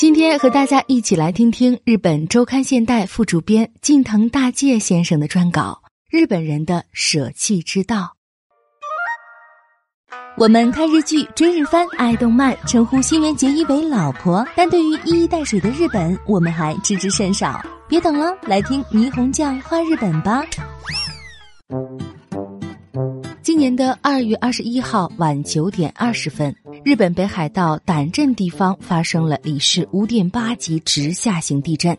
[0.00, 8.14] 今天和大家一起来听听日本周刊现代副主编近藤大介先生的专稿《日本人的舍弃之道》。
[10.38, 17.62] 我们看日剧、追日番、爱动漫，称呼新垣结衣为老婆，但对于一衣带水的日本，我们还知之甚少。
[17.86, 20.42] 别等了，来听霓虹酱画日本吧。
[23.42, 31.96] 今年的二月二十一号晚九点二十分，日本北海道胆震地方发生了里氏五点八级直下型地震。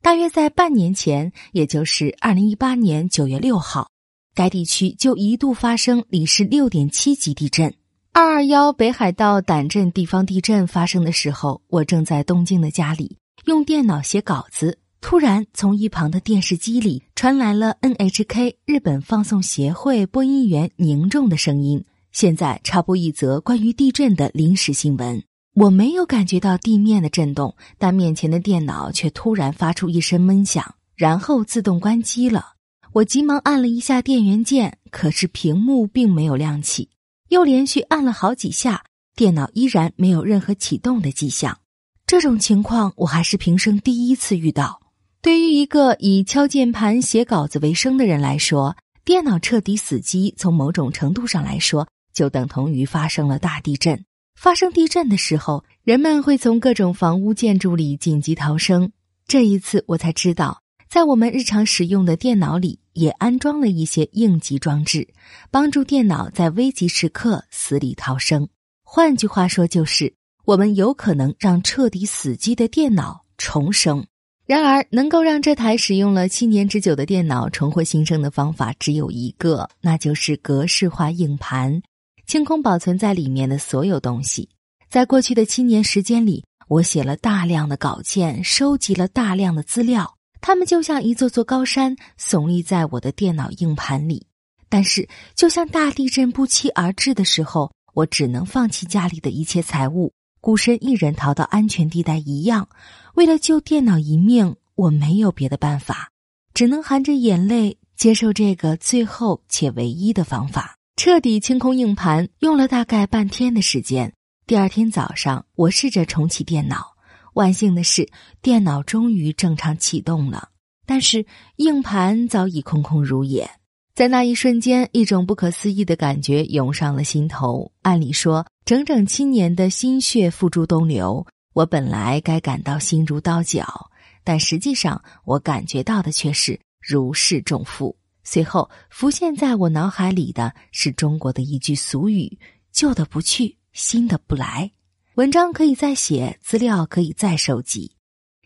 [0.00, 3.88] 大约在半年前，也就是二零一八年九月六号，
[4.34, 7.74] 该地区就一度发生里氏六点七级地震。
[8.12, 14.78] 二二幺北海道胆震地方地震发生的时候，我正在东京的家里用电脑写稿子。
[15.00, 25.22] 突然，从一旁的电视机里传来了 NHK 日本放送协会播音员凝重的声音：“现在插播一则关于地震的临时新闻。”
[25.54, 32.54] 我没有感觉到地面的震动，但面前的电脑却突然发出一声闷响，然后自动关机了。
[32.92, 36.88] 我急忙按了一下电源键，可是屏幕并没有亮起。
[37.28, 41.58] 又连续按了好几下，电脑依然没有任何启动的迹象。
[42.06, 44.80] 这种情况我还是平生第一次遇到。
[45.20, 54.04] 对于一个以敲键盘写稿子为生的人来说，电脑彻底死机，从某种程度上来说，就等同于发生了大地震。
[54.34, 58.90] 发生地震的时候，人们会从各种房屋建筑里紧急逃生。
[59.26, 65.08] 这一次，我才知道，在我们日常使用的电脑里也安装了一些应急装置，
[65.50, 68.48] 帮助电脑在危急时刻死里逃生。
[68.82, 70.12] 换句话说，就是
[70.44, 74.04] 我们有可能让彻底死机的电脑重生。
[74.44, 81.80] 然而，能够让这台使用了七年之久的电脑重获新生的方法只有一个，那就是格式化硬盘，
[82.26, 84.48] 清空保存在里面的所有东西。
[84.88, 94.26] 在过去的七年时间里，我写了大量的稿件，收集了大量的资料，它们就像一座座高山耸立在我的电脑硬盘里。
[94.68, 100.12] 但是，就像大地震不期而至的时候，我只能放弃家里的一切财物。
[100.40, 102.68] 孤身一人逃到安全地带一样，
[103.14, 106.10] 为了救电脑一命，我没有别的办法，
[106.52, 110.78] 只能含着眼泪接受这个最后且唯一的方法。
[111.04, 114.12] 彻底清空硬盘用了大概半天的时间。
[114.46, 116.94] 第二天早上，我试着重启电脑，
[117.34, 118.08] 万幸的是，
[118.40, 120.50] 电脑终于正常启动了，
[120.86, 121.26] 但是
[121.56, 123.50] 硬盘早已空空如也。
[123.96, 127.72] 在那一瞬间，一种不可思议的感觉涌上了心头。
[127.82, 133.90] 按理说，整整七年的心血付诸东流，我本来该感到心如刀绞，
[134.22, 137.96] 但实际上，我感觉到的却是如释重负。
[138.24, 142.38] 随后浮现在我脑海里的是中国的一句俗语
[142.72, 144.70] ：“旧的不去，新的不来。”
[145.16, 147.96] 文章可以再写，资料可以再收集。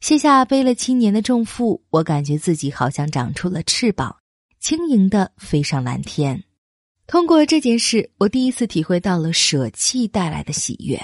[0.00, 4.16] 卸下背了七年的重负，我感觉自己好像长出了翅膀。
[4.60, 6.42] 轻盈的飞上蓝天。
[7.06, 10.98] 通过这件事，我第一次体会到了舍弃带来的喜悦。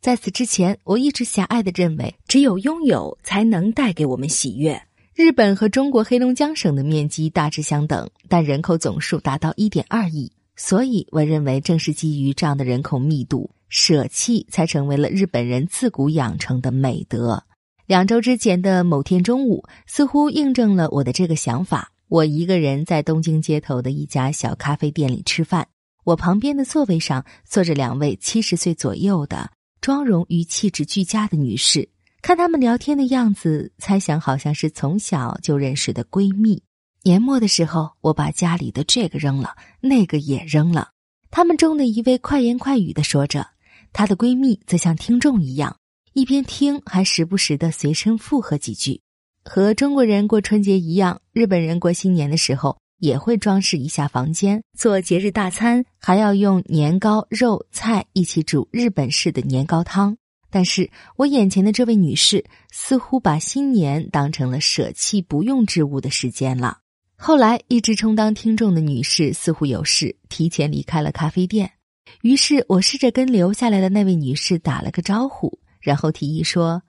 [0.00, 4.80] 在此之前，我一直狭隘的认为，只有拥有才能带给我们喜悦。
[5.14, 17.44] 日本和中国黑龙江省的面积大致相等，但人口总数达到一点二亿，所以我认为，正是基于这样的人口密度，舍弃才成为了日本人自古养成的美德。
[17.84, 21.92] 两周之前的某天中午，似乎印证了我的这个想法。
[22.08, 25.68] 我一个人在东京街头的一家小咖啡店里吃饭，
[26.04, 29.50] 我旁边的座位上坐着两位七十岁左右的
[29.82, 31.86] 妆容与气质俱佳的女士。
[32.22, 36.62] 看他们聊天的样子，猜想好像是从小就认识的闺蜜。
[37.02, 40.90] 年末的时候，我把家里的这个扔了，那个也扔了。
[41.32, 43.48] 他们中的一位快言快语的说着，
[43.92, 45.76] 她的闺蜜则像听众一样，
[46.12, 49.00] 一边听还时不时的随声附和几句。
[49.44, 60.16] 和中国人过春节一样，日本人过新年的时候也会装饰一下房间，做节日大餐，还要用年糕、肉菜一起煮日本式的年糕汤。
[60.52, 66.78] 但是我眼前的这位女士似乎把新年当成了舍弃不用之物的时间了。
[67.16, 71.72] 后来，一直充当听众的女士似乎有事，提前离开了咖啡店。
[72.20, 76.82] 于是我试着跟留下来的那位女士打了个招呼，然后提议说。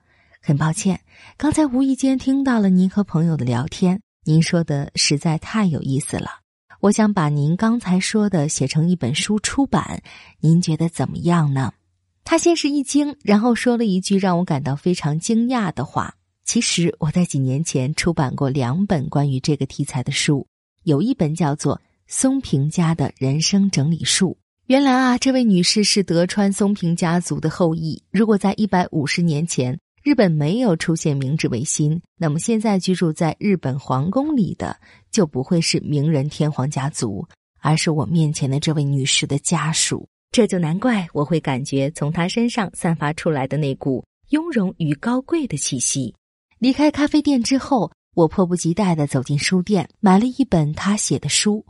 [0.46, 1.00] 很抱歉，
[1.38, 3.98] 刚才无意间听到了您和朋友的聊天。
[4.24, 6.28] 您说的实在太有意思了，
[6.80, 10.02] 我想把您刚才说的写成一本书出版，
[10.40, 11.72] 您觉得怎么样呢？
[12.24, 20.46] 他先是一惊，然后说了一句让我感到非常惊讶的话：“其实我在几年前出版过两本关于这个题材的书，
[20.82, 21.76] 有一本叫做
[22.06, 24.30] 《松平家的人生整理术》。
[24.66, 28.02] 原来啊，这位女士是德川松平家族的后裔。
[28.10, 29.78] 如果在一百五十年前。
[30.04, 34.76] 日本没有出现明治维新，那么现在居住在日本皇宫里的
[35.10, 37.26] 就不会是明仁天皇家族，
[37.60, 40.06] 而是我面前的这位女士的家属。
[40.34, 46.12] 这就难怪我会感觉从他身上散发出来的那股雍容与高贵的气息。
[46.58, 51.64] 离开咖啡店之后，我迫不及待的走进书店，买了一本他写的书。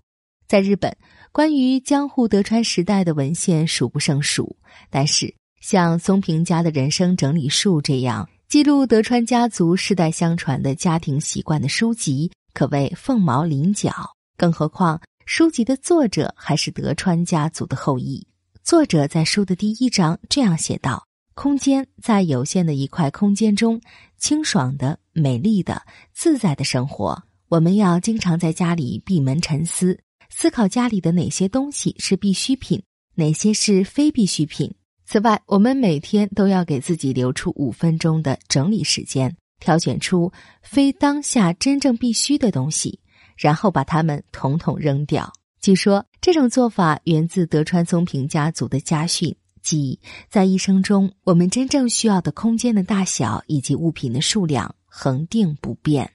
[0.48, 0.96] 在日本，
[1.30, 4.56] 关于江户德川时代的文献数不胜数，
[4.88, 5.34] 但是。
[5.60, 13.92] 像松平家的人生整理术这样记录德川家族世代相传的家庭习惯的书籍，可谓凤毛麟角。
[14.38, 18.26] 更何况书籍的作者还是德川家族的后裔。
[18.64, 21.06] 作者在书的第一章这样写道
[21.36, 23.78] ：“空间在有限的一块空间中，
[24.16, 25.82] 清爽的、美丽的、
[26.14, 27.22] 自在的生活。
[27.48, 30.00] 我们要经常在家里闭门沉思，
[30.30, 32.82] 思考家里的哪些东西是必需品，
[33.16, 34.74] 哪些是非必需品。”
[35.04, 40.32] 此外，我们每天都要给自己留出五分钟的整理时间，挑选出
[40.62, 42.98] 非当下真正必须的东西，
[43.36, 45.30] 然后把它们统统扔掉。
[45.60, 50.00] 据说这种做法源自德川松平家族的家训，即
[50.30, 56.10] 在一生中，我们真正需要的空间的大小以及物品的数量恒定不变。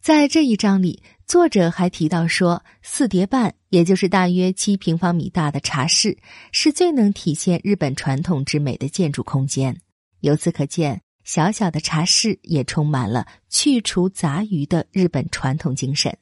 [0.00, 6.16] 在这一章里，作者还提到说，四叠半，也就是大约七平方米大的茶室，
[6.50, 9.78] 是最能体现日本传统之美的建筑空间。
[10.20, 16.16] 由此可见，小小的茶室也充满了去除杂鱼的日本传统精神。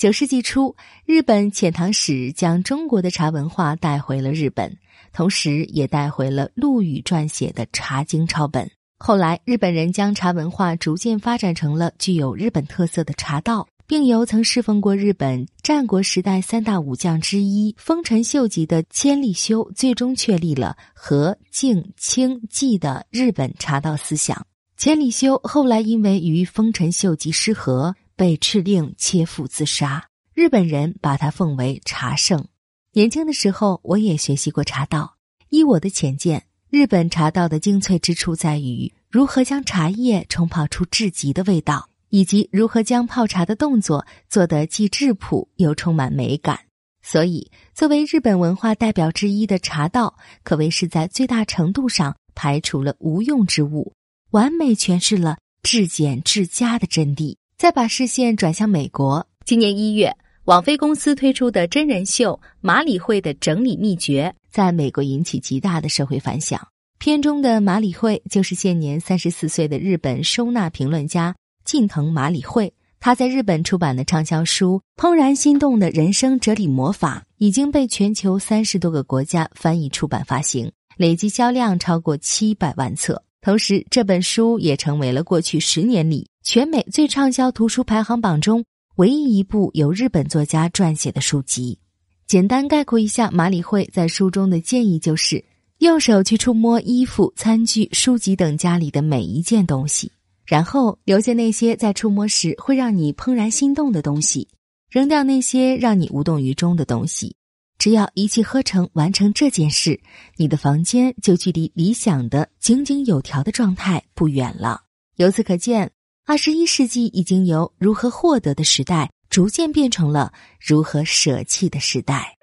[0.00, 0.74] 九世纪初，
[1.04, 4.74] 日本遣唐使将中国的茶文化带回了日本，
[5.12, 8.70] 同时也带回了陆羽撰写的《茶经》抄本。
[8.98, 24.46] 后来，日本人将茶文化逐渐发展成了具有日本特色的茶道，并由曾侍奉过日本战国时代三大武将之一丰臣秀吉的千利休，最终确立了和、静、清、寂的日本茶道思想。
[24.78, 30.10] 千利休后来因为与丰臣秀吉失和，被敕令切腹自杀。
[30.34, 32.48] 日本人把他奉为茶圣。
[32.92, 35.16] 年轻的时候，我也学习过茶道。
[35.48, 36.44] 依我的浅见。
[36.68, 46.60] 日本茶道的精粹之处在于如何将茶叶冲泡出至极的味道，以及如何将泡茶的动作做得既质朴又充满美感。
[47.02, 53.94] 所以，作为日本文化代表之一的茶道，可谓是在最大程度上排除了无用之物，
[54.32, 57.38] 完美诠释了至简至佳的真谛。
[57.60, 64.34] 再把视线转向美国，今年一月，网飞公司推出的真人秀《马里会的整理秘诀》。
[64.50, 66.66] 在美国引起极大的社会反响。
[66.98, 72.72] 片中的马里会就是现年三十四岁的日本收纳评论家近藤马里会。
[72.98, 83.22] 他在日本出版的畅销书《怦然心动的人生哲理魔法》已经被全球三十多个国家翻译出版发行，累计销量超过七百万册。
[83.42, 88.64] 同时，这本书也成为了过去十年里全美最畅销图书排行榜中
[88.96, 91.78] 唯一一部由日本作家撰写的书籍。
[92.26, 95.44] 简单概括一下，马里会在书中的建议就是：
[95.78, 100.10] 用手去触摸衣服、餐具、书籍等家里的每一件东西，
[100.46, 104.48] 然后留下那些在触摸时会让你怦然心动的东西，
[104.88, 107.36] 扔掉那些让你无动于衷的东西。
[107.78, 110.00] 只要一气呵成完成这件事，
[110.36, 114.82] 你的房间就距离理想的井井有条的状态不远了。
[115.16, 115.90] 由此可见，
[116.30, 119.10] 二十一世纪已经由如何获得的时代。
[119.28, 122.36] 逐渐变成了如何舍弃的时代。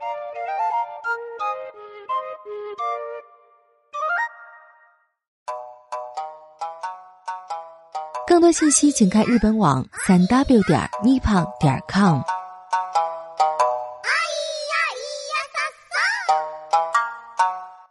[8.27, 12.36] 更多信息，请看日本网三 w 点 nippon 点 com。